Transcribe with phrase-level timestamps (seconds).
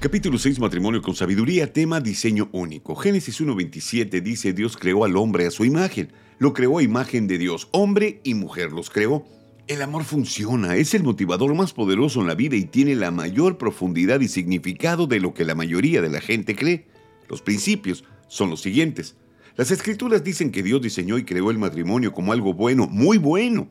[0.00, 2.96] Capítulo 6, Matrimonio con Sabiduría, tema Diseño Único.
[2.96, 6.10] Génesis 1.27 dice, Dios creó al hombre a su imagen.
[6.38, 7.68] Lo creó a imagen de Dios.
[7.70, 9.26] Hombre y mujer los creó.
[9.66, 13.58] El amor funciona, es el motivador más poderoso en la vida y tiene la mayor
[13.58, 16.86] profundidad y significado de lo que la mayoría de la gente cree.
[17.28, 19.16] Los principios son los siguientes.
[19.56, 23.68] Las escrituras dicen que Dios diseñó y creó el matrimonio como algo bueno, muy bueno.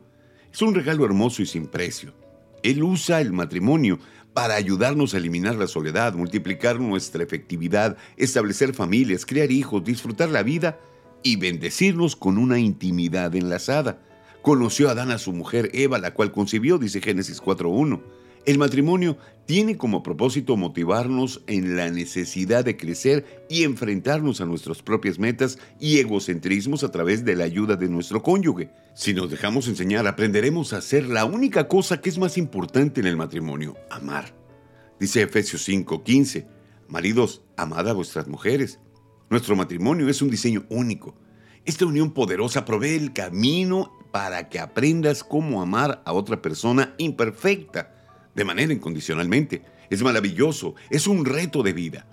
[0.52, 2.14] Es un regalo hermoso y sin precio.
[2.62, 3.98] Él usa el matrimonio
[4.34, 10.42] para ayudarnos a eliminar la soledad, multiplicar nuestra efectividad, establecer familias, crear hijos, disfrutar la
[10.42, 10.78] vida
[11.22, 14.00] y bendecirnos con una intimidad enlazada.
[14.42, 18.00] Conoció a Adán a su mujer Eva, la cual concibió, dice Génesis 4.1.
[18.46, 24.80] El matrimonio tiene como propósito motivarnos en la necesidad de crecer y enfrentarnos a nuestras
[24.80, 28.70] propias metas y egocentrismos a través de la ayuda de nuestro cónyuge.
[28.94, 33.08] Si nos dejamos enseñar, aprenderemos a hacer la única cosa que es más importante en
[33.08, 34.34] el matrimonio, amar.
[34.98, 36.46] Dice Efesios 5:15,
[36.88, 38.80] Maridos, amad a vuestras mujeres.
[39.28, 41.14] Nuestro matrimonio es un diseño único.
[41.66, 47.99] Esta unión poderosa provee el camino para que aprendas cómo amar a otra persona imperfecta
[48.34, 49.62] de manera incondicionalmente.
[49.90, 52.06] Es maravilloso, es un reto de vida.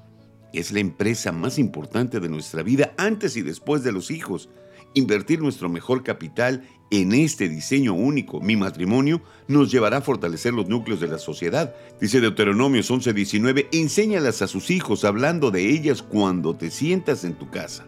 [0.53, 4.49] Es la empresa más importante de nuestra vida antes y después de los hijos.
[4.93, 10.69] Invertir nuestro mejor capital en este diseño único, mi matrimonio, nos llevará a fortalecer los
[10.69, 11.75] núcleos de la sociedad.
[11.99, 17.49] Dice Deuteronomio 11:19, enséñalas a sus hijos hablando de ellas cuando te sientas en tu
[17.49, 17.85] casa.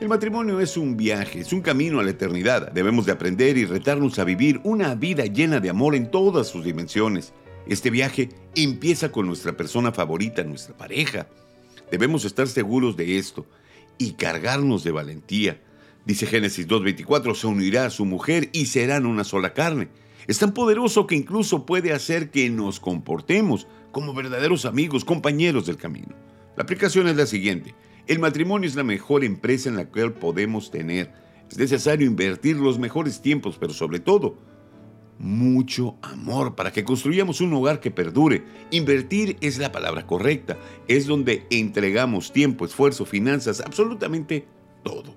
[0.00, 2.72] El matrimonio es un viaje, es un camino a la eternidad.
[2.72, 6.64] Debemos de aprender y retarnos a vivir una vida llena de amor en todas sus
[6.64, 7.34] dimensiones.
[7.68, 11.28] Este viaje empieza con nuestra persona favorita, nuestra pareja.
[11.90, 13.46] Debemos estar seguros de esto
[13.98, 15.60] y cargarnos de valentía.
[16.06, 19.88] Dice Génesis 2.24, se unirá a su mujer y serán una sola carne.
[20.26, 25.76] Es tan poderoso que incluso puede hacer que nos comportemos como verdaderos amigos, compañeros del
[25.76, 26.14] camino.
[26.56, 27.74] La aplicación es la siguiente.
[28.06, 31.12] El matrimonio es la mejor empresa en la cual podemos tener.
[31.50, 34.38] Es necesario invertir los mejores tiempos, pero sobre todo,
[35.18, 38.44] mucho amor para que construyamos un hogar que perdure.
[38.70, 40.56] Invertir es la palabra correcta.
[40.86, 44.46] Es donde entregamos tiempo, esfuerzo, finanzas, absolutamente
[44.82, 45.16] todo.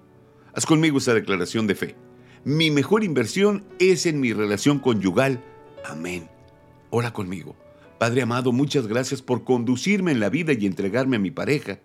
[0.53, 1.95] Haz conmigo esta declaración de fe.
[2.43, 5.43] Mi mejor inversión es en mi relación conyugal.
[5.85, 6.27] Amén.
[6.89, 7.55] Ora conmigo.
[7.99, 11.79] Padre amado, muchas gracias por conducirme en la vida y entregarme a mi pareja.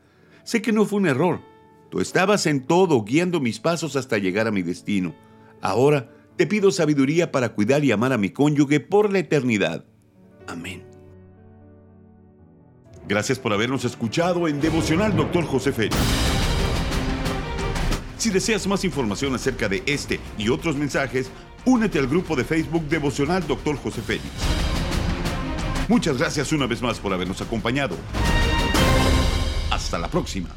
[0.44, 1.40] Sé que no fue un error.
[1.90, 5.14] Tú estabas en todo, guiando mis pasos hasta llegar a mi destino.
[5.60, 9.84] Ahora, te pido sabiduría para cuidar y amar a mi cónyuge por la eternidad.
[10.46, 10.84] Amén.
[13.08, 15.44] Gracias por habernos escuchado en Devocional Dr.
[15.44, 15.96] José Félix.
[18.18, 21.30] Si deseas más información acerca de este y otros mensajes,
[21.64, 23.76] únete al grupo de Facebook Devocional Dr.
[23.76, 24.26] José Félix.
[25.88, 27.96] Muchas gracias una vez más por habernos acompañado.
[29.70, 30.48] Hasta la próxima.